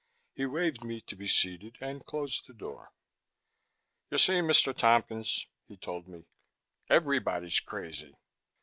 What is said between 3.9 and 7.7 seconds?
"You see, Mr. Tompkins," he told me, "everybody's